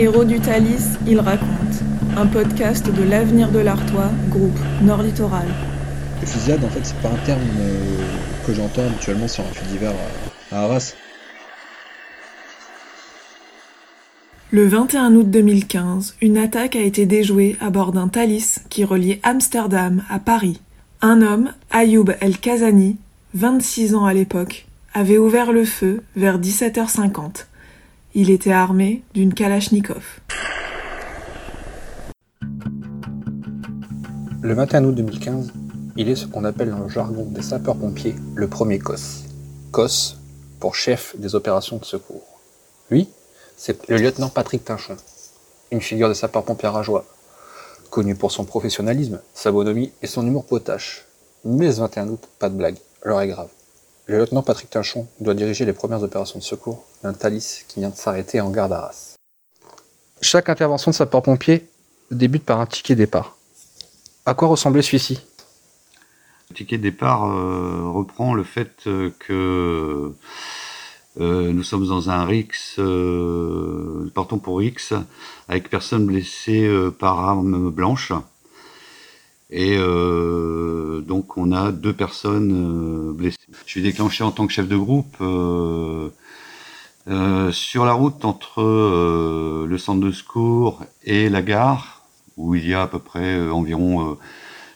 Héros 0.00 0.24
du 0.24 0.38
Thalys, 0.38 0.96
il 1.08 1.18
raconte. 1.18 1.48
Un 2.16 2.26
podcast 2.26 2.88
de 2.88 3.02
l'avenir 3.02 3.50
de 3.50 3.58
l'Artois, 3.58 4.12
groupe 4.28 4.56
Nord 4.80 5.02
Littoral. 5.02 5.48
Le 6.20 6.26
fusillade, 6.26 6.62
en 6.62 6.68
fait, 6.68 6.82
c'est 6.84 6.96
pas 6.98 7.08
un 7.08 7.26
terme 7.26 7.40
euh, 7.58 7.98
que 8.46 8.54
j'entends 8.54 8.86
habituellement 8.86 9.26
sur 9.26 9.42
un 9.42 9.48
fait 9.48 9.66
divers 9.66 9.94
à, 10.52 10.56
à 10.56 10.62
Arras. 10.62 10.94
Le 14.52 14.68
21 14.68 15.16
août 15.16 15.28
2015, 15.28 16.14
une 16.22 16.38
attaque 16.38 16.76
a 16.76 16.80
été 16.80 17.04
déjouée 17.04 17.56
à 17.60 17.70
bord 17.70 17.90
d'un 17.90 18.06
Thalys 18.06 18.60
qui 18.68 18.84
reliait 18.84 19.18
Amsterdam 19.24 20.04
à 20.08 20.20
Paris. 20.20 20.60
Un 21.02 21.22
homme, 21.22 21.52
Ayoub 21.72 22.12
El 22.20 22.38
Kazani, 22.38 22.98
26 23.34 23.96
ans 23.96 24.04
à 24.04 24.14
l'époque, 24.14 24.66
avait 24.94 25.18
ouvert 25.18 25.50
le 25.50 25.64
feu 25.64 26.04
vers 26.14 26.38
17h50. 26.38 27.46
Il 28.14 28.30
était 28.30 28.52
armé 28.52 29.02
d'une 29.12 29.34
Kalachnikov. 29.34 30.02
Le 34.40 34.54
21 34.54 34.84
août 34.86 34.94
2015, 34.94 35.52
il 35.98 36.08
est 36.08 36.16
ce 36.16 36.26
qu'on 36.26 36.44
appelle 36.44 36.70
dans 36.70 36.78
le 36.78 36.88
jargon 36.88 37.26
des 37.26 37.42
sapeurs-pompiers 37.42 38.14
le 38.34 38.48
premier 38.48 38.78
COS. 38.78 39.24
COS 39.72 40.16
pour 40.58 40.74
chef 40.74 41.16
des 41.18 41.34
opérations 41.34 41.76
de 41.76 41.84
secours. 41.84 42.40
Lui, 42.90 43.10
c'est 43.58 43.86
le 43.90 43.98
lieutenant 43.98 44.30
Patrick 44.30 44.64
Tinchon, 44.64 44.96
une 45.70 45.82
figure 45.82 46.08
des 46.08 46.14
sapeurs-pompiers 46.14 46.70
rageois, 46.70 47.04
connu 47.90 48.14
pour 48.14 48.32
son 48.32 48.46
professionnalisme, 48.46 49.20
sa 49.34 49.52
bonhomie 49.52 49.92
et 50.00 50.06
son 50.06 50.26
humour 50.26 50.46
potache. 50.46 51.04
Mais 51.44 51.72
ce 51.72 51.80
21 51.80 52.08
août, 52.08 52.26
pas 52.38 52.48
de 52.48 52.56
blague, 52.56 52.78
l'heure 53.04 53.20
est 53.20 53.28
grave. 53.28 53.50
Le 54.08 54.16
lieutenant 54.16 54.42
Patrick 54.42 54.70
Tinchon 54.70 55.06
doit 55.20 55.34
diriger 55.34 55.66
les 55.66 55.74
premières 55.74 56.02
opérations 56.02 56.38
de 56.38 56.44
secours 56.44 56.86
d'un 57.02 57.12
Thalys 57.12 57.64
qui 57.68 57.80
vient 57.80 57.90
de 57.90 57.94
s'arrêter 57.94 58.40
en 58.40 58.48
gare 58.50 58.70
d'Arras. 58.70 59.16
Chaque 60.22 60.48
intervention 60.48 60.92
de 60.92 60.96
sapeur-pompier 60.96 61.68
débute 62.10 62.42
par 62.42 62.58
un 62.58 62.64
ticket 62.64 62.94
départ. 62.94 63.36
À 64.24 64.32
quoi 64.32 64.48
ressemblait 64.48 64.80
celui-ci? 64.80 65.20
Le 66.48 66.56
ticket 66.56 66.78
départ 66.78 67.26
euh, 67.26 67.82
reprend 67.84 68.32
le 68.32 68.44
fait 68.44 68.86
euh, 68.86 69.10
que 69.18 70.14
euh, 71.20 71.52
nous 71.52 71.62
sommes 71.62 71.86
dans 71.86 72.08
un 72.08 72.24
RIX, 72.24 72.76
euh, 72.78 74.04
nous 74.04 74.10
partons 74.10 74.38
pour 74.38 74.58
RIX, 74.58 74.94
avec 75.48 75.68
personne 75.68 76.06
blessée 76.06 76.66
euh, 76.66 76.90
par 76.90 77.20
arme 77.20 77.70
blanche. 77.70 78.12
Et 79.50 79.76
euh, 79.78 81.00
donc 81.00 81.38
on 81.38 81.52
a 81.52 81.72
deux 81.72 81.94
personnes 81.94 82.52
euh, 82.52 83.12
blessées. 83.12 83.38
Je 83.64 83.70
suis 83.70 83.82
déclenché 83.82 84.22
en 84.22 84.30
tant 84.30 84.46
que 84.46 84.52
chef 84.52 84.68
de 84.68 84.76
groupe 84.76 85.16
euh, 85.22 86.10
euh, 87.08 87.50
sur 87.52 87.86
la 87.86 87.94
route 87.94 88.26
entre 88.26 88.60
euh, 88.60 89.66
le 89.66 89.78
centre 89.78 90.00
de 90.04 90.12
secours 90.12 90.84
et 91.04 91.30
la 91.30 91.40
gare, 91.40 92.02
où 92.36 92.54
il 92.54 92.68
y 92.68 92.74
a 92.74 92.82
à 92.82 92.86
peu 92.86 92.98
près 92.98 93.40
environ 93.48 94.12
euh, 94.12 94.14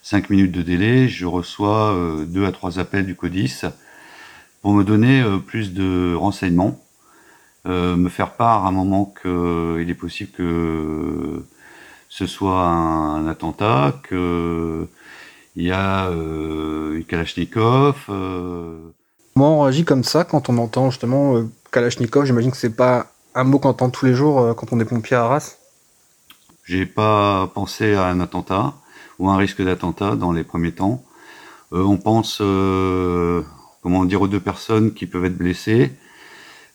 5 0.03 0.31
minutes 0.31 0.53
de 0.53 0.62
délai. 0.62 1.07
Je 1.09 1.27
reçois 1.27 1.95
deux 2.27 2.47
à 2.47 2.53
trois 2.53 2.79
appels 2.79 3.05
du 3.05 3.14
CODIS 3.14 3.67
pour 4.62 4.73
me 4.73 4.84
donner 4.84 5.23
plus 5.47 5.75
de 5.75 6.14
renseignements, 6.14 6.81
me 7.67 8.09
faire 8.09 8.33
part 8.33 8.64
à 8.64 8.69
un 8.69 8.73
moment 8.73 9.14
qu'il 9.23 9.89
est 9.89 9.95
possible 9.95 10.31
que 10.33 11.45
ce 12.14 12.27
soit 12.27 12.60
un, 12.60 13.27
attentat, 13.27 13.94
qu'il 14.06 14.86
y 15.56 15.70
a 15.70 16.08
euh, 16.08 16.96
une 16.98 17.05
Kalachnikov. 17.05 17.96
euh, 18.10 18.77
Comment 19.34 19.60
on 19.60 19.62
réagit 19.62 19.86
comme 19.86 20.05
ça 20.05 20.24
quand 20.24 20.50
on 20.50 20.58
entend 20.58 20.90
justement 20.90 21.36
euh, 21.36 21.48
Kalachnikov 21.70 22.27
J'imagine 22.27 22.50
que 22.50 22.58
c'est 22.58 22.77
pas 22.77 23.06
un 23.34 23.44
mot 23.44 23.58
qu'on 23.58 23.70
entend 23.70 23.88
tous 23.88 24.05
les 24.05 24.12
jours 24.12 24.40
euh, 24.40 24.52
quand 24.52 24.74
on 24.74 24.80
est 24.80 24.84
pompier 24.84 25.16
à 25.16 25.24
Arras. 25.24 25.56
J'ai 26.66 26.84
pas 26.84 27.50
pensé 27.55 27.94
à 27.94 28.05
un 28.08 28.20
attentat 28.20 28.74
ou 29.18 29.30
un 29.30 29.38
risque 29.38 29.62
d'attentat 29.62 30.14
dans 30.14 30.33
les 30.33 30.44
premiers 30.44 30.72
temps. 30.72 31.02
Euh, 31.72 31.83
on 31.83 31.96
pense, 31.96 32.40
euh, 32.42 33.40
comment 33.83 34.05
dire, 34.05 34.20
aux 34.20 34.28
deux 34.28 34.39
personnes 34.39 34.92
qui 34.92 35.06
peuvent 35.06 35.24
être 35.24 35.39
blessées. 35.39 35.92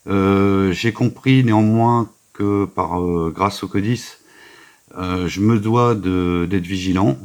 Euh, 0.08 0.72
J'ai 0.72 0.92
compris 0.92 1.44
néanmoins 1.44 2.10
que 2.32 2.64
par 2.64 3.00
euh, 3.00 3.32
grâce 3.32 3.62
au 3.62 3.68
CODIS, 3.68 4.02
euh, 4.02 4.17
je 4.96 5.40
me 5.40 5.58
dois 5.58 5.94
d'être 5.94 6.66
vigilant. 6.66 7.16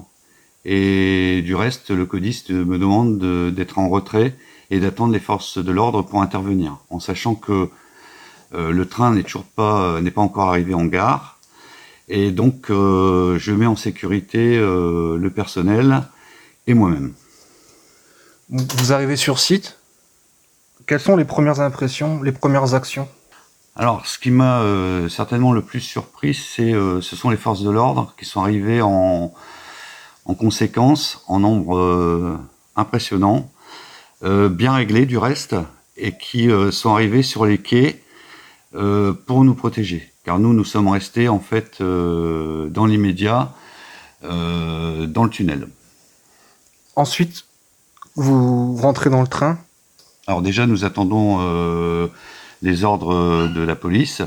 Et 0.65 1.41
du 1.43 1.55
reste, 1.55 1.89
le 1.91 2.05
CODIS 2.05 2.45
me 2.49 2.77
demande 2.77 3.19
de- 3.19 3.49
d'être 3.49 3.79
en 3.79 3.89
retrait 3.89 4.35
et 4.69 4.79
d'attendre 4.79 5.11
les 5.11 5.19
forces 5.19 5.57
de 5.57 5.71
l'ordre 5.71 6.03
pour 6.03 6.21
intervenir, 6.21 6.77
en 6.89 6.99
sachant 6.99 7.35
que 7.35 7.69
euh, 8.53 8.71
le 8.71 8.85
train 8.87 9.13
n'est 9.13 9.23
toujours 9.23 9.43
pas 9.43 9.99
n'est 10.01 10.11
pas 10.11 10.21
encore 10.21 10.47
arrivé 10.49 10.73
en 10.73 10.85
gare. 10.85 11.37
Et 12.07 12.31
donc, 12.31 12.69
euh, 12.69 13.37
je 13.39 13.51
mets 13.51 13.65
en 13.65 13.75
sécurité 13.75 14.57
euh, 14.57 15.17
le 15.17 15.29
personnel 15.29 16.03
et 16.67 16.73
moi-même. 16.73 17.13
Vous 18.49 18.93
arrivez 18.93 19.15
sur 19.15 19.39
site? 19.39 19.79
Quelles 20.85 20.99
sont 20.99 21.15
les 21.15 21.25
premières 21.25 21.59
impressions, 21.61 22.21
les 22.21 22.31
premières 22.31 22.73
actions? 22.73 23.07
Alors, 23.75 24.05
ce 24.05 24.19
qui 24.19 24.29
m'a 24.29 24.59
euh, 24.59 25.09
certainement 25.09 25.51
le 25.51 25.63
plus 25.63 25.79
surpris, 25.81 26.35
c'est 26.35 26.73
euh, 26.73 27.01
ce 27.01 27.15
sont 27.15 27.31
les 27.31 27.37
forces 27.37 27.63
de 27.63 27.71
l'ordre 27.71 28.13
qui 28.19 28.25
sont 28.25 28.39
arrivées 28.41 28.83
en, 28.83 29.33
en 30.25 30.33
conséquence, 30.35 31.23
en 31.27 31.39
nombre 31.39 31.77
euh, 31.77 32.37
impressionnant, 32.75 33.49
bien 34.21 34.73
réglés 34.73 35.05
du 35.05 35.17
reste, 35.17 35.55
et 35.97 36.17
qui 36.17 36.49
sont 36.71 36.93
arrivés 36.93 37.23
sur 37.23 37.45
les 37.45 37.57
quais 37.57 38.01
pour 38.71 39.43
nous 39.43 39.53
protéger. 39.53 40.13
Car 40.23 40.39
nous, 40.39 40.53
nous 40.53 40.63
sommes 40.63 40.87
restés 40.87 41.27
en 41.27 41.39
fait 41.39 41.81
dans 41.81 42.85
l'immédiat, 42.85 43.51
dans 44.21 45.23
le 45.23 45.29
tunnel. 45.29 45.67
Ensuite, 46.95 47.43
vous 48.15 48.77
rentrez 48.77 49.09
dans 49.09 49.21
le 49.21 49.27
train? 49.27 49.59
Alors 50.25 50.41
déjà, 50.41 50.67
nous 50.67 50.85
attendons 50.85 52.09
les 52.63 52.83
ordres 52.83 53.47
de 53.47 53.61
la 53.61 53.75
police. 53.75 54.21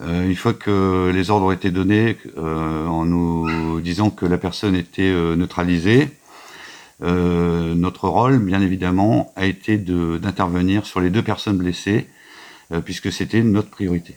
Euh, 0.00 0.28
une 0.28 0.34
fois 0.36 0.54
que 0.54 1.10
les 1.14 1.30
ordres 1.30 1.46
ont 1.46 1.52
été 1.52 1.70
donnés, 1.70 2.16
euh, 2.38 2.86
en 2.86 3.04
nous 3.04 3.80
disant 3.80 4.10
que 4.10 4.26
la 4.26 4.38
personne 4.38 4.74
était 4.74 5.02
euh, 5.12 5.36
neutralisée, 5.36 6.08
euh, 7.02 7.74
notre 7.74 8.08
rôle, 8.08 8.38
bien 8.38 8.60
évidemment, 8.60 9.32
a 9.36 9.44
été 9.46 9.76
d'intervenir 9.76 10.86
sur 10.86 11.00
les 11.00 11.10
deux 11.10 11.22
personnes 11.22 11.58
blessées, 11.58 12.08
euh, 12.72 12.80
puisque 12.80 13.12
c'était 13.12 13.42
notre 13.42 13.68
priorité. 13.70 14.16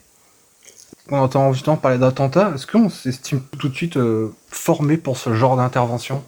On 1.11 1.17
entend 1.19 1.53
justement 1.53 1.77
parler 1.77 1.97
d'attentat. 1.99 2.53
Est-ce 2.55 2.65
qu'on 2.65 2.89
s'estime 2.89 3.41
tout 3.59 3.69
de 3.69 3.75
suite 3.75 3.97
euh, 3.97 4.29
formé 4.49 4.97
pour 4.97 5.17
ce 5.17 5.33
genre 5.35 5.55
d'intervention? 5.57 6.23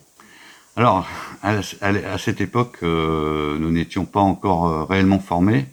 Alors, 0.75 1.07
à, 1.41 1.55
à- 1.81 2.13
à 2.13 2.17
cette 2.19 2.41
époque, 2.41 2.77
euh, 2.83 3.57
nous 3.59 3.71
n'étions 3.71 4.05
pas 4.05 4.19
encore 4.19 4.67
euh, 4.67 4.83
réellement 4.83 5.19
formés. 5.19 5.65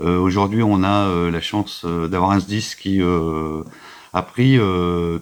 Euh, 0.00 0.18
Aujourd'hui, 0.18 0.62
on 0.62 0.82
a 0.82 1.06
euh, 1.08 1.30
la 1.30 1.40
chance 1.40 1.82
euh, 1.84 2.08
d'avoir 2.08 2.32
un 2.32 2.40
SDIS 2.40 2.74
qui 2.78 3.00
a 4.12 4.22
pris 4.22 4.58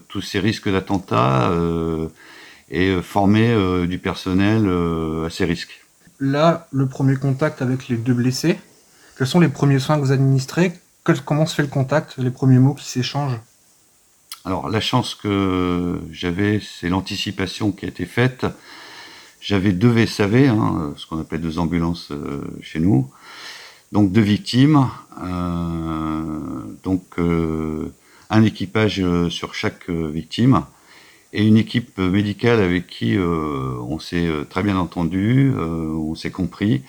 tous 0.09 0.21
ces 0.21 0.39
risques 0.39 0.71
d'attentats 0.71 1.51
et 2.71 3.01
formé 3.01 3.87
du 3.87 3.99
personnel 3.99 4.69
à 5.25 5.31
ces 5.31 5.47
risques. 5.47 5.81
Là, 6.21 6.69
le 6.73 6.87
premier 6.87 7.17
contact 7.17 7.63
avec 7.63 7.89
les 7.89 7.97
deux 7.97 8.13
blessés. 8.13 8.59
Quels 9.17 9.27
sont 9.27 9.41
les 9.41 9.49
premiers 9.49 9.79
soins 9.79 9.97
que 9.97 10.03
vous 10.03 10.13
administrez? 10.13 10.75
Comment 11.25 11.47
se 11.47 11.55
fait 11.55 11.63
le 11.63 11.69
contact? 11.69 12.19
Les 12.19 12.31
premiers 12.31 12.59
mots 12.59 12.75
qui 12.75 12.85
s'échangent 12.85 13.41
Alors, 14.45 14.69
la 14.69 14.81
chance 14.81 15.15
que 15.15 15.99
j'avais, 16.11 16.61
c'est 16.61 16.91
l'anticipation 16.91 17.73
qui 17.73 17.87
a 17.87 17.89
été 17.89 18.05
faite. 18.05 18.45
J'avais 19.43 19.73
deux 19.73 19.89
VSAV, 19.89 20.49
hein, 20.51 20.95
ce 20.97 21.05
qu'on 21.05 21.21
appelle 21.21 21.41
deux 21.41 21.59
ambulances 21.59 22.13
euh, 22.13 22.43
chez 22.61 22.79
nous. 22.79 23.11
Donc 23.93 24.11
deux 24.11 24.23
victimes, 24.23 24.89
euh, 25.23 26.63
donc 26.83 27.03
euh, 27.19 27.93
un 28.31 28.43
équipage 28.43 29.01
euh, 29.01 29.29
sur 29.29 29.55
chaque 29.55 29.91
victime 29.91 30.63
et 31.35 31.47
une 31.47 31.59
équipe 31.59 31.99
médicale 31.99 32.61
avec 32.61 32.87
qui 32.87 33.19
on 33.19 33.99
s'est 33.99 34.29
très 34.51 34.63
bien 34.63 34.77
entendu, 34.77 35.51
on 35.57 36.15
s'est 36.15 36.31
compris 36.31 36.83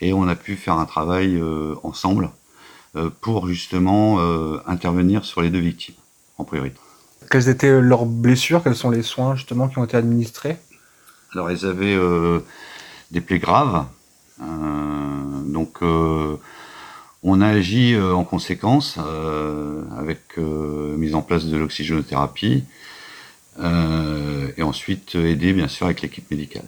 et 0.00 0.12
on 0.12 0.28
a 0.28 0.36
pu 0.36 0.54
faire 0.54 0.78
un 0.78 0.84
travail 0.84 1.42
ensemble 1.82 2.30
pour 3.20 3.48
justement 3.48 4.20
intervenir 4.68 5.24
sur 5.24 5.42
les 5.42 5.50
deux 5.50 5.58
victimes 5.58 5.96
en 6.38 6.44
priorité. 6.44 6.78
Quelles 7.28 7.48
étaient 7.48 7.80
leurs 7.80 8.06
blessures? 8.06 8.62
Quels 8.62 8.76
sont 8.76 8.90
les 8.90 9.02
soins 9.02 9.34
justement 9.34 9.66
qui 9.66 9.78
ont 9.78 9.84
été 9.84 9.96
administrés? 9.96 10.58
Alors, 11.32 11.50
elles 11.50 11.66
avaient 11.66 11.98
des 13.10 13.20
plaies 13.20 13.40
graves. 13.40 13.84
Euh, 14.42 15.42
donc, 15.44 15.78
euh, 15.82 16.36
on 17.22 17.40
a 17.40 17.48
agi 17.48 17.94
euh, 17.94 18.14
en 18.14 18.24
conséquence 18.24 18.98
avec 19.98 20.36
mise 20.36 21.14
en 21.14 21.22
place 21.22 21.44
de 21.46 21.56
l'oxygénothérapie 21.56 22.64
et 23.58 24.62
ensuite 24.62 25.14
aidé 25.14 25.52
bien 25.52 25.68
sûr 25.68 25.86
avec 25.86 26.02
l'équipe 26.02 26.28
médicale. 26.30 26.64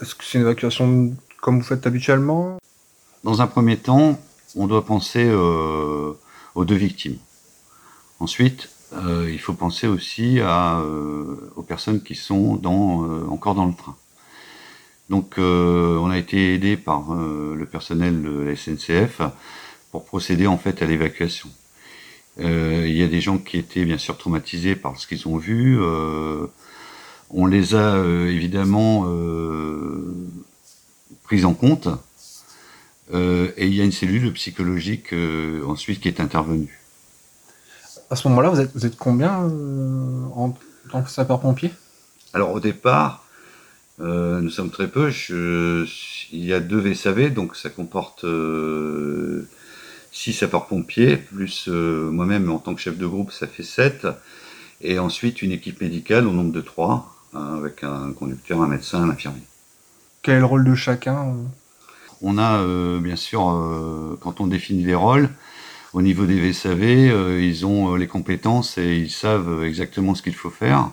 Est-ce 0.00 0.14
que 0.14 0.24
c'est 0.24 0.38
une 0.38 0.44
évacuation 0.44 1.12
comme 1.40 1.58
vous 1.58 1.64
faites 1.64 1.86
habituellement? 1.86 2.58
Dans 3.24 3.40
un 3.40 3.46
premier 3.46 3.76
temps, 3.76 4.18
on 4.56 4.66
doit 4.66 4.84
penser 4.84 5.24
euh, 5.24 6.12
aux 6.54 6.64
deux 6.64 6.76
victimes. 6.76 7.16
Ensuite, 8.20 8.68
il 8.92 9.38
faut 9.38 9.54
penser 9.54 9.86
aussi 9.86 10.40
à, 10.40 10.82
aux 11.56 11.62
personnes 11.62 12.02
qui 12.02 12.14
sont 12.14 12.56
dans, 12.56 13.06
encore 13.30 13.54
dans 13.54 13.66
le 13.66 13.74
train. 13.74 13.96
Donc, 15.08 15.34
on 15.38 16.10
a 16.10 16.18
été 16.18 16.54
aidé 16.54 16.76
par 16.76 17.14
le 17.14 17.64
personnel 17.66 18.22
de 18.22 18.40
la 18.40 18.56
SNCF 18.56 19.22
pour 19.90 20.04
procéder 20.04 20.46
en 20.46 20.58
fait 20.58 20.82
à 20.82 20.86
l'évacuation. 20.86 21.48
Euh, 22.40 22.84
il 22.86 22.96
y 22.96 23.02
a 23.02 23.08
des 23.08 23.20
gens 23.20 23.38
qui 23.38 23.56
étaient 23.58 23.84
bien 23.84 23.98
sûr 23.98 24.16
traumatisés 24.16 24.76
par 24.76 24.98
ce 24.98 25.06
qu'ils 25.06 25.26
ont 25.26 25.36
vu. 25.36 25.78
Euh, 25.80 26.46
on 27.30 27.46
les 27.46 27.74
a 27.74 27.96
euh, 27.96 28.30
évidemment 28.30 29.06
pris 31.24 31.44
en 31.44 31.54
compte. 31.54 31.88
et 33.12 33.66
il 33.66 33.74
y 33.74 33.80
a 33.80 33.84
une 33.84 33.92
cellule 33.92 34.32
psychologique 34.34 35.14
ensuite 35.66 36.00
qui 36.00 36.08
est 36.08 36.20
intervenue. 36.20 36.80
À 38.10 38.16
ce 38.16 38.28
moment-là, 38.28 38.48
vous 38.50 38.60
êtes, 38.60 38.70
vous 38.74 38.86
êtes 38.86 38.96
combien 38.96 39.34
en 40.34 40.56
tant 40.90 41.02
que 41.02 41.10
sapeur-pompier? 41.10 41.70
Alors 42.32 42.52
au 42.52 42.60
départ, 42.60 43.24
nous 44.00 44.50
sommes 44.50 44.70
très 44.70 44.88
peu. 44.88 45.10
Je, 45.10 45.86
il 46.32 46.44
y 46.44 46.52
a 46.52 46.60
deux 46.60 46.78
VSAV, 46.78 47.32
donc 47.32 47.56
ça 47.56 47.70
comporte 47.70 48.24
six 50.18 50.32
sapeurs-pompiers, 50.32 51.16
plus 51.16 51.68
euh, 51.68 52.10
moi-même 52.10 52.50
en 52.50 52.58
tant 52.58 52.74
que 52.74 52.80
chef 52.80 52.98
de 52.98 53.06
groupe, 53.06 53.30
ça 53.30 53.46
fait 53.46 53.62
7. 53.62 54.08
Et 54.80 54.98
ensuite 54.98 55.42
une 55.42 55.52
équipe 55.52 55.80
médicale 55.80 56.26
au 56.26 56.32
nombre 56.32 56.52
de 56.52 56.60
3, 56.60 57.14
hein, 57.34 57.54
avec 57.56 57.84
un 57.84 58.12
conducteur, 58.12 58.60
un 58.62 58.68
médecin, 58.68 59.02
un 59.02 59.10
infirmier. 59.10 59.42
Quel 60.22 60.36
est 60.36 60.40
le 60.40 60.44
rôle 60.44 60.64
de 60.64 60.74
chacun 60.74 61.28
euh? 61.28 61.44
On 62.20 62.36
a 62.36 62.58
euh, 62.58 62.98
bien 62.98 63.14
sûr, 63.14 63.38
quand 64.20 64.40
on 64.40 64.48
définit 64.48 64.82
les 64.82 64.96
rôles, 64.96 65.28
au 65.92 66.02
niveau 66.02 66.26
des 66.26 66.40
VSAV, 66.40 66.82
ils 67.40 67.64
ont 67.64 67.94
les 67.94 68.08
compétences 68.08 68.76
et 68.76 68.96
ils 68.96 69.10
savent 69.10 69.62
exactement 69.62 70.16
ce 70.16 70.22
qu'il 70.22 70.34
faut 70.34 70.50
faire. 70.50 70.90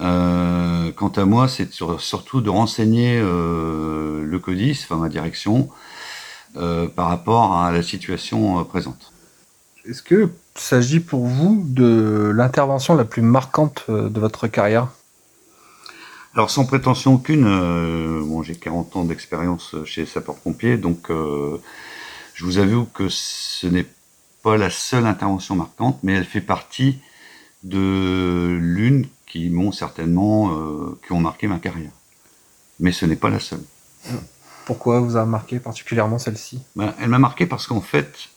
Quant 0.00 1.12
à 1.16 1.24
moi, 1.24 1.48
c'est 1.48 1.72
surtout 1.72 2.40
de 2.40 2.50
renseigner 2.50 3.20
le 3.20 4.38
CODIS, 4.38 4.80
enfin 4.84 4.96
ma 4.96 5.08
direction, 5.08 5.68
euh, 6.56 6.88
par 6.88 7.08
rapport 7.08 7.56
à 7.58 7.70
la 7.70 7.80
situation 7.80 8.58
euh, 8.58 8.64
présente. 8.64 9.12
Est-ce 9.84 10.02
que 10.02 10.30
s'agit 10.56 10.98
pour 10.98 11.24
vous 11.24 11.62
de 11.64 12.32
l'intervention 12.34 12.96
la 12.96 13.04
plus 13.04 13.22
marquante 13.22 13.84
euh, 13.88 14.08
de 14.08 14.18
votre 14.18 14.48
carrière? 14.48 14.88
Alors 16.34 16.50
sans 16.50 16.64
prétention 16.64 17.14
aucune, 17.14 17.44
bon, 18.24 18.42
j'ai 18.42 18.56
40 18.56 18.96
ans 18.96 19.04
d'expérience 19.04 19.76
chez 19.84 20.06
sapeurs-pompiers, 20.06 20.76
donc 20.76 21.08
je 21.10 22.44
vous 22.44 22.58
avoue 22.58 22.84
que 22.84 23.08
ce 23.08 23.66
n'est 23.66 23.86
pas 24.44 24.56
la 24.56 24.70
seule 24.70 25.06
intervention 25.06 25.56
marquante, 25.56 25.98
mais 26.04 26.12
elle 26.12 26.24
fait 26.24 26.40
partie 26.40 26.98
de 27.64 28.60
certainement, 29.72 30.50
qui 31.06 31.12
ont 31.12 31.20
marqué 31.20 31.46
ma 31.46 31.58
carrière. 31.58 31.92
Mais 32.78 32.92
ce 32.92 33.06
n'est 33.06 33.16
pas 33.16 33.30
la 33.30 33.40
seule. 33.40 33.62
Pourquoi 34.64 35.00
vous 35.00 35.16
a 35.16 35.24
marqué 35.24 35.58
particulièrement 35.58 36.18
celle-ci? 36.18 36.60
Ben, 36.76 36.94
Elle 37.00 37.08
m'a 37.08 37.18
marqué 37.18 37.46
parce 37.46 37.66
qu'en 37.66 37.80
fait, 37.80 38.28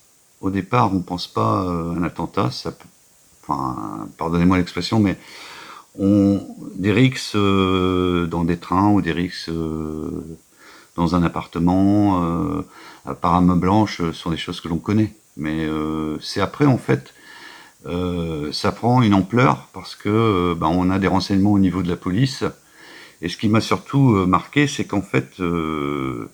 au 0.42 0.50
départ, 0.50 0.92
on 0.92 0.98
ne 0.98 1.04
pense 1.04 1.28
pas 1.28 1.60
à 1.60 1.72
un 1.98 2.04
attentat. 2.04 2.52
Ça 2.52 2.74
enfin, 3.42 4.08
pardonnez-moi 4.18 4.58
l'expression, 4.58 5.00
mais 5.00 5.18
on, 5.98 6.42
des 6.76 6.92
rixes 6.92 7.34
euh, 7.36 8.26
dans 8.28 8.44
des 8.44 8.58
trains 8.58 8.90
ou 8.90 9.02
des 9.02 9.12
rixes 9.12 9.50
euh, 9.50 10.38
dans 10.96 11.16
un 11.16 11.24
appartement, 11.24 12.24
euh, 12.24 13.14
par 13.22 13.36
arme 13.36 13.60
blanche, 13.60 14.02
sont 14.12 14.32
des 14.32 14.38
choses 14.38 14.62
que 14.62 14.68
l'on 14.68 14.78
connaît. 14.78 15.16
Mais 15.38 15.68
c'est 16.22 16.42
après, 16.42 16.66
en 16.66 16.78
fait, 16.78 17.14
ça 17.86 18.72
prend 18.72 19.02
une 19.02 19.14
ampleur 19.14 19.68
parce 19.74 19.96
que 19.96 20.54
ben, 20.54 20.68
on 20.68 20.90
a 20.90 21.00
des 21.00 21.08
renseignements 21.08 21.52
au 21.52 21.60
niveau 21.60 21.84
de 21.84 21.90
la 21.90 21.98
police 21.98 22.44
et 23.24 23.30
ce 23.30 23.38
qui 23.38 23.48
m'a 23.48 23.62
surtout 23.62 24.16
euh, 24.16 24.26
marqué, 24.26 24.68
c'est 24.68 24.84
qu'en 24.84 25.02
fait, 25.02 25.40
euh, 25.40 26.30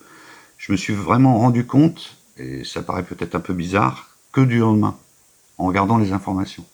je 0.57 0.71
me 0.71 0.77
suis 0.77 0.95
vraiment 0.95 1.37
rendu 1.37 1.67
compte, 1.67 2.17
et 2.37 2.63
ça 2.63 2.81
paraît 2.81 3.03
peut-être 3.03 3.35
un 3.35 3.39
peu 3.39 3.53
bizarre, 3.53 4.09
que 4.31 4.41
du 4.41 4.57
lendemain, 4.57 4.97
en 5.59 5.67
regardant 5.67 5.99
les 5.99 6.13
informations. 6.13 6.65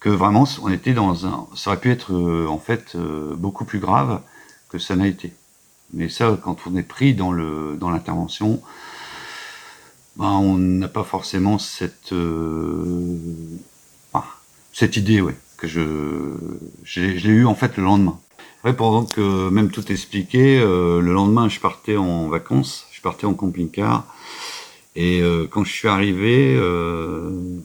Que 0.00 0.08
vraiment, 0.08 0.48
on 0.62 0.70
était 0.70 0.94
dans 0.94 1.26
un. 1.26 1.46
Ça 1.54 1.70
aurait 1.70 1.80
pu 1.80 1.90
être 1.90 2.14
euh, 2.14 2.46
en 2.48 2.58
fait 2.58 2.96
beaucoup 3.36 3.66
plus 3.66 3.80
grave 3.80 4.22
que 4.70 4.78
ça 4.78 4.96
n'a 4.96 5.06
été. 5.06 5.34
Mais 5.92 6.08
ça, 6.08 6.38
quand 6.42 6.56
on 6.66 6.76
est 6.76 6.82
pris 6.82 7.14
dans 7.14 7.32
le 7.32 7.76
dans 7.78 7.90
l'intervention, 7.90 8.62
ben, 10.16 10.30
on 10.30 10.56
n'a 10.56 10.88
pas 10.88 11.04
forcément 11.04 11.58
cette 11.58 12.14
cette 14.78 14.96
idée, 14.96 15.20
ouais, 15.20 15.34
que 15.56 15.66
je 15.66 17.00
l'ai 17.00 17.28
eu 17.30 17.46
en 17.46 17.56
fait 17.56 17.76
le 17.78 17.82
lendemain. 17.82 18.20
Pendant 18.62 19.04
que 19.04 19.48
même 19.48 19.70
tout 19.72 19.90
expliqué, 19.90 20.60
euh, 20.60 21.00
le 21.00 21.12
lendemain, 21.12 21.48
je 21.48 21.58
partais 21.58 21.96
en 21.96 22.28
vacances, 22.28 22.86
je 22.92 23.00
partais 23.00 23.26
en 23.26 23.34
camping-car. 23.34 24.06
Et 24.94 25.20
euh, 25.20 25.48
quand 25.50 25.64
je 25.64 25.72
suis 25.72 25.88
arrivé, 25.88 26.54
euh, 26.56 27.58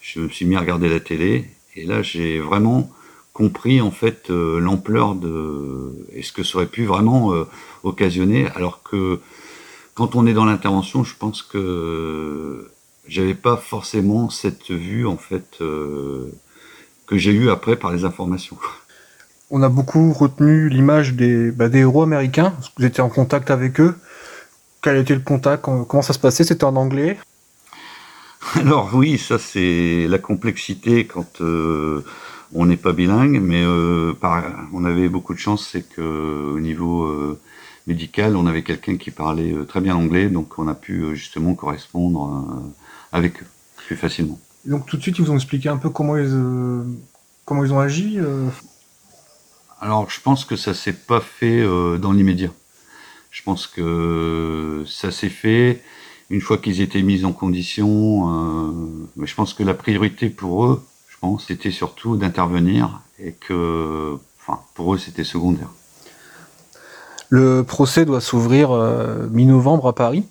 je 0.00 0.20
me 0.20 0.30
suis 0.30 0.46
mis 0.46 0.56
à 0.56 0.60
regarder 0.60 0.88
la 0.88 1.00
télé. 1.00 1.44
Et 1.74 1.84
là, 1.84 2.00
j'ai 2.00 2.40
vraiment 2.40 2.90
compris 3.34 3.82
en 3.82 3.90
fait 3.90 4.30
l'ampleur 4.30 5.14
de 5.14 5.92
et 6.14 6.22
ce 6.22 6.32
que 6.32 6.42
ça 6.42 6.56
aurait 6.56 6.68
pu 6.68 6.86
vraiment 6.86 7.34
occasionner. 7.82 8.48
Alors 8.54 8.82
que 8.82 9.20
quand 9.92 10.14
on 10.14 10.26
est 10.26 10.32
dans 10.32 10.46
l'intervention, 10.46 11.04
je 11.04 11.14
pense 11.18 11.42
que 11.42 12.66
j'avais 13.08 13.34
pas 13.34 13.56
forcément 13.56 14.30
cette 14.30 14.70
vue 14.70 15.06
en 15.06 15.16
fait 15.16 15.58
que 15.58 17.16
j'ai 17.16 17.32
eue 17.32 17.50
après 17.50 17.76
par 17.76 17.92
les 17.92 18.04
informations. 18.04 18.56
On 19.50 19.62
a 19.62 19.68
beaucoup 19.68 20.12
retenu 20.12 20.68
l'image 20.68 21.14
des, 21.14 21.52
bah, 21.52 21.68
des 21.68 21.80
héros 21.80 22.02
américains. 22.02 22.54
Vous 22.76 22.84
étiez 22.84 23.02
en 23.02 23.08
contact 23.08 23.50
avec 23.50 23.80
eux. 23.80 23.96
Quel 24.82 24.96
était 24.96 25.14
le 25.14 25.20
contact? 25.20 25.62
Comment 25.62 26.02
ça 26.02 26.12
se 26.12 26.18
passait? 26.18 26.42
C'était 26.42 26.64
en 26.64 26.74
anglais? 26.74 27.16
Alors 28.54 28.90
oui, 28.94 29.18
ça 29.18 29.38
c'est 29.38 30.06
la 30.08 30.18
complexité 30.18 31.06
quand 31.06 31.40
euh, 31.40 32.04
on 32.52 32.66
n'est 32.66 32.76
pas 32.76 32.92
bilingue, 32.92 33.40
mais 33.40 33.62
euh, 33.64 34.14
on 34.72 34.84
avait 34.84 35.08
beaucoup 35.08 35.34
de 35.34 35.38
chance, 35.38 35.68
c'est 35.70 35.88
que 35.88 36.52
au 36.54 36.60
niveau 36.60 37.04
euh, 37.04 37.38
médical, 37.86 38.36
on 38.36 38.46
avait 38.46 38.62
quelqu'un 38.62 38.96
qui 38.96 39.10
parlait 39.10 39.54
très 39.66 39.80
bien 39.80 39.96
anglais, 39.96 40.28
donc 40.28 40.58
on 40.58 40.68
a 40.68 40.74
pu 40.74 41.16
justement 41.16 41.54
correspondre 41.54 42.62
avec 43.16 43.42
eux 43.42 43.46
plus 43.86 43.96
facilement. 43.96 44.38
donc 44.64 44.86
tout 44.86 44.96
de 44.96 45.02
suite, 45.02 45.18
ils 45.18 45.24
vous 45.24 45.30
ont 45.30 45.36
expliqué 45.36 45.68
un 45.68 45.76
peu 45.76 45.90
comment 45.90 46.16
ils, 46.16 46.28
comment 47.44 47.64
ils 47.64 47.72
ont 47.72 47.80
agi 47.80 48.18
alors, 49.80 50.08
je 50.10 50.20
pense 50.20 50.44
que 50.44 50.56
ça 50.56 50.74
s'est 50.74 50.94
pas 50.94 51.20
fait 51.20 51.60
euh, 51.60 51.98
dans 51.98 52.12
l'immédiat. 52.12 52.50
Je 53.30 53.42
pense 53.42 53.66
que 53.66 54.84
ça 54.86 55.10
s'est 55.10 55.28
fait 55.28 55.82
une 56.30 56.40
fois 56.40 56.58
qu'ils 56.58 56.80
étaient 56.80 57.02
mis 57.02 57.24
en 57.24 57.32
condition. 57.32 58.68
Euh, 58.68 58.72
mais 59.16 59.26
je 59.26 59.34
pense 59.34 59.52
que 59.52 59.62
la 59.62 59.74
priorité 59.74 60.30
pour 60.30 60.64
eux, 60.64 60.82
je 61.08 61.16
pense, 61.20 61.46
c'était 61.46 61.70
surtout 61.70 62.16
d'intervenir 62.16 63.00
et 63.18 63.32
que, 63.32 64.16
enfin, 64.40 64.60
pour 64.74 64.94
eux, 64.94 64.98
c'était 64.98 65.24
secondaire. 65.24 65.68
Le 67.28 67.62
procès 67.62 68.06
doit 68.06 68.20
s'ouvrir 68.20 68.70
euh, 68.70 69.26
mi-novembre 69.30 69.88
à 69.88 69.94
Paris. 69.94 70.24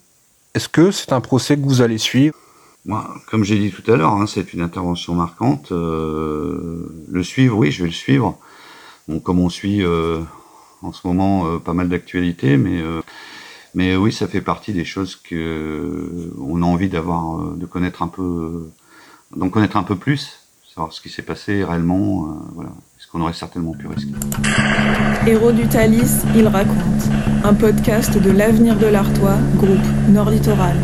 Est-ce 0.55 0.69
que 0.69 0.89
c'est 0.89 1.13
un 1.13 1.21
procès 1.21 1.55
que 1.55 1.63
vous 1.63 1.81
allez 1.81 1.97
suivre? 1.97 2.35
Moi, 2.85 3.15
comme 3.29 3.43
j'ai 3.43 3.57
dit 3.57 3.71
tout 3.71 3.89
à 3.91 3.95
l'heure, 3.95 4.13
hein, 4.13 4.27
c'est 4.27 4.53
une 4.53 4.61
intervention 4.61 5.15
marquante. 5.15 5.71
le 5.71 7.23
suivre, 7.23 7.57
oui, 7.57 7.71
je 7.71 7.83
vais 7.83 7.89
le 7.89 7.93
suivre 7.93 8.37
comme 9.23 9.39
on 9.39 9.49
suit 9.49 9.83
euh, 9.83 10.19
en 10.81 10.91
ce 10.91 11.05
moment 11.05 11.47
euh, 11.47 11.59
pas 11.59 11.73
mal 11.73 11.89
d'actualités, 11.89 12.57
mais 12.57 12.81
euh, 12.81 13.01
mais 13.73 13.95
oui, 13.95 14.13
ça 14.13 14.27
fait 14.27 14.41
partie 14.41 14.71
des 14.71 14.85
choses 14.85 15.15
que 15.17 16.31
on 16.39 16.61
a 16.61 16.65
envie 16.65 16.87
d'avoir, 16.87 17.39
de 17.39 17.65
connaître 17.65 18.03
un 18.03 18.07
peu, 18.07 18.71
d'en 19.35 19.49
connaître 19.49 19.75
un 19.75 19.83
peu 19.83 19.97
plus, 19.97 20.39
savoir 20.73 20.93
ce 20.93 21.01
qui 21.01 21.09
s'est 21.09 21.23
passé 21.23 21.61
réellement, 21.61 22.39
voilà, 22.53 22.69
ce 22.97 23.07
qu'on 23.07 23.19
aurait 23.19 23.33
certainement 23.33 23.73
pu 23.73 23.87
risquer. 23.87 24.13
Héros 25.27 25.51
du 25.51 25.67
Thalys, 25.67 26.23
il 26.37 26.47
raconte, 26.47 27.09
un 27.43 27.53
podcast 27.53 28.17
de 28.17 28.31
l'avenir 28.31 28.77
de 28.77 28.85
l'Artois, 28.85 29.35
groupe 29.57 29.85
Nord 30.07 30.29
Littoral. 30.29 30.77